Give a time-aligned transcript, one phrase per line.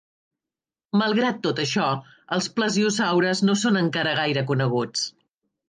[1.01, 1.89] Malgrat tot això,
[2.37, 5.09] els plesiosaures no són encara gaire coneguts.